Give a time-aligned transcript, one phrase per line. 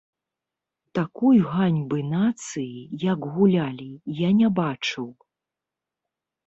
[0.99, 2.79] Такой ганьбы нацыі,
[3.13, 3.87] як гулялі,
[4.27, 5.07] я не бачыў.